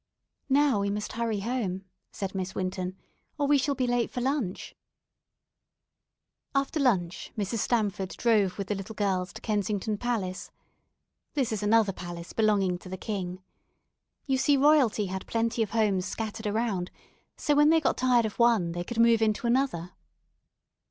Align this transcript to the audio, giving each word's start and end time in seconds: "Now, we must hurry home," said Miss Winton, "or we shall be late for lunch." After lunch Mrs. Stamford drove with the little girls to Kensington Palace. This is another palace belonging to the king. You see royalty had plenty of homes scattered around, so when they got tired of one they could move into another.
"Now, 0.49 0.79
we 0.79 0.89
must 0.89 1.11
hurry 1.11 1.41
home," 1.41 1.85
said 2.11 2.33
Miss 2.33 2.55
Winton, 2.55 2.95
"or 3.37 3.45
we 3.45 3.59
shall 3.59 3.75
be 3.75 3.85
late 3.85 4.09
for 4.09 4.19
lunch." 4.19 4.73
After 6.55 6.79
lunch 6.79 7.31
Mrs. 7.37 7.59
Stamford 7.59 8.09
drove 8.09 8.57
with 8.57 8.69
the 8.69 8.73
little 8.73 8.95
girls 8.95 9.31
to 9.33 9.41
Kensington 9.41 9.99
Palace. 9.99 10.49
This 11.35 11.51
is 11.51 11.61
another 11.61 11.93
palace 11.93 12.33
belonging 12.33 12.79
to 12.79 12.89
the 12.89 12.97
king. 12.97 13.43
You 14.25 14.39
see 14.39 14.57
royalty 14.57 15.05
had 15.05 15.27
plenty 15.27 15.61
of 15.61 15.69
homes 15.69 16.07
scattered 16.07 16.47
around, 16.47 16.89
so 17.37 17.53
when 17.53 17.69
they 17.69 17.79
got 17.79 17.97
tired 17.97 18.25
of 18.25 18.39
one 18.39 18.71
they 18.71 18.83
could 18.83 18.97
move 18.99 19.21
into 19.21 19.45
another. 19.45 19.91